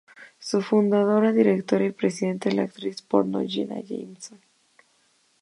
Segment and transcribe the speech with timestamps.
[0.39, 4.39] Su fundadora, directora y presidenta es la actriz porno Jenna Jameson.